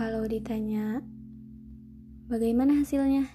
Kalau 0.00 0.24
ditanya, 0.24 1.04
bagaimana 2.24 2.80
hasilnya? 2.80 3.28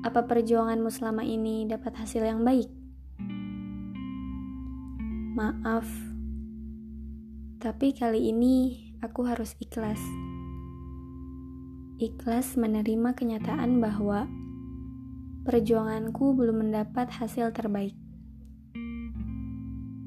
Apa 0.00 0.24
perjuanganmu 0.24 0.88
selama 0.88 1.28
ini 1.28 1.68
dapat 1.68 1.92
hasil 1.92 2.24
yang 2.24 2.40
baik? 2.40 2.72
Maaf, 5.36 5.84
tapi 7.60 7.92
kali 7.92 8.32
ini 8.32 8.88
aku 9.04 9.28
harus 9.28 9.52
ikhlas. 9.60 10.00
Ikhlas 12.00 12.56
menerima 12.56 13.12
kenyataan 13.12 13.76
bahwa 13.76 14.24
perjuanganku 15.44 16.32
belum 16.32 16.64
mendapat 16.64 17.12
hasil 17.12 17.52
terbaik. 17.52 17.92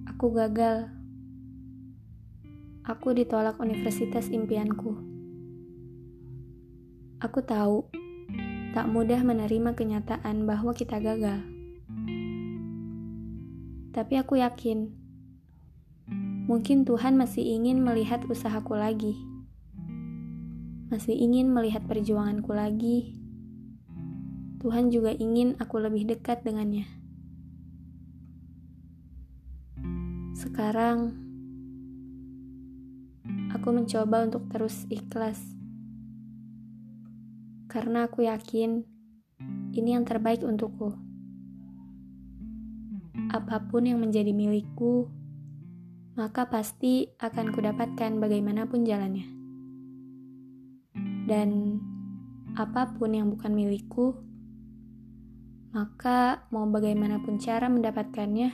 Aku 0.09 0.33
gagal. 0.33 0.89
Aku 2.81 3.13
ditolak 3.13 3.61
universitas 3.61 4.25
impianku. 4.33 5.08
Aku 7.19 7.43
tahu 7.43 7.83
tak 8.71 8.87
mudah 8.87 9.19
menerima 9.27 9.75
kenyataan 9.75 10.47
bahwa 10.47 10.71
kita 10.71 11.03
gagal. 11.03 11.43
Tapi 13.91 14.13
aku 14.15 14.39
yakin, 14.39 14.87
mungkin 16.47 16.87
Tuhan 16.87 17.19
masih 17.19 17.43
ingin 17.43 17.83
melihat 17.83 18.23
usahaku 18.23 18.79
lagi, 18.79 19.19
masih 20.87 21.11
ingin 21.11 21.51
melihat 21.51 21.83
perjuanganku 21.91 22.55
lagi. 22.55 23.19
Tuhan 24.63 24.87
juga 24.87 25.11
ingin 25.11 25.59
aku 25.59 25.75
lebih 25.75 26.07
dekat 26.15 26.47
dengannya. 26.47 26.87
Sekarang, 30.39 31.19
aku 33.51 33.75
mencoba 33.75 34.23
untuk 34.23 34.47
terus 34.47 34.87
ikhlas 34.87 35.58
karena 37.69 38.09
aku 38.09 38.25
yakin 38.25 38.81
ini 39.77 39.93
yang 39.93 40.03
terbaik 40.03 40.41
untukku. 40.41 40.97
Apa 43.29 43.69
pun 43.69 43.85
yang 43.85 44.01
menjadi 44.01 44.33
milikku, 44.33 45.05
maka 46.17 46.49
pasti 46.49 47.13
akan 47.21 47.53
kudapatkan 47.53 48.17
bagaimanapun 48.17 48.89
jalannya. 48.89 49.29
Dan 51.29 51.77
apa 52.57 52.89
pun 52.97 53.13
yang 53.13 53.29
bukan 53.29 53.53
milikku, 53.53 54.17
maka 55.69 56.49
mau 56.49 56.65
bagaimanapun 56.65 57.37
cara 57.37 57.69
mendapatkannya, 57.69 58.49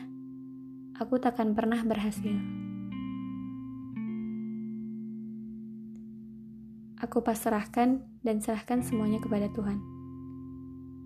aku 1.00 1.16
takkan 1.24 1.56
pernah 1.56 1.80
berhasil. 1.88 2.65
Aku 7.04 7.20
pasrahkan 7.20 8.04
dan 8.24 8.40
serahkan 8.40 8.80
semuanya 8.80 9.20
kepada 9.20 9.52
Tuhan. 9.52 9.80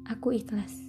Aku 0.05 0.33
ikhlas. 0.33 0.88